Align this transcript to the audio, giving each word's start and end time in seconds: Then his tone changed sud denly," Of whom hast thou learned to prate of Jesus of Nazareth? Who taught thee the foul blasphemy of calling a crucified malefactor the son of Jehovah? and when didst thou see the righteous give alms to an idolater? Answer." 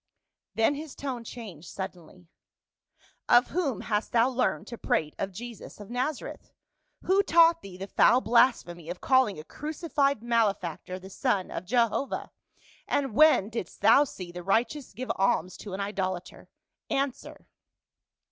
Then 0.55 0.73
his 0.73 0.95
tone 0.95 1.23
changed 1.23 1.69
sud 1.69 1.93
denly," 1.93 2.25
Of 3.29 3.49
whom 3.49 3.81
hast 3.81 4.13
thou 4.13 4.29
learned 4.29 4.65
to 4.65 4.77
prate 4.79 5.13
of 5.19 5.31
Jesus 5.31 5.79
of 5.79 5.91
Nazareth? 5.91 6.51
Who 7.03 7.21
taught 7.21 7.61
thee 7.61 7.77
the 7.77 7.85
foul 7.85 8.19
blasphemy 8.19 8.89
of 8.89 8.99
calling 8.99 9.37
a 9.37 9.43
crucified 9.43 10.23
malefactor 10.23 10.97
the 10.97 11.11
son 11.11 11.51
of 11.51 11.65
Jehovah? 11.65 12.31
and 12.87 13.13
when 13.13 13.49
didst 13.49 13.81
thou 13.81 14.03
see 14.03 14.31
the 14.31 14.41
righteous 14.41 14.91
give 14.93 15.11
alms 15.17 15.55
to 15.57 15.73
an 15.75 15.79
idolater? 15.81 16.49
Answer." 16.89 17.45